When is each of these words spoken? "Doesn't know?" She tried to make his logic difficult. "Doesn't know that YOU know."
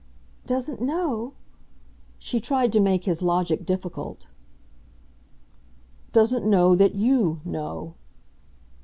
"Doesn't 0.47 0.81
know?" 0.81 1.33
She 2.17 2.39
tried 2.39 2.73
to 2.73 2.79
make 2.79 3.03
his 3.05 3.21
logic 3.21 3.67
difficult. 3.67 4.25
"Doesn't 6.11 6.43
know 6.43 6.75
that 6.75 6.95
YOU 6.95 7.39
know." 7.45 7.93